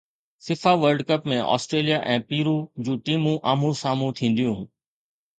FIFA 0.45 0.71
world 0.83 1.01
cup 1.09 1.25
۾ 1.33 1.35
Australia 1.55 1.99
۽ 2.13 2.23
Peru 2.31 2.53
جون 2.87 2.97
ٽيمون 3.09 3.37
آمهون 3.51 3.77
سامهون 3.83 4.17
ٿينديون 4.21 4.57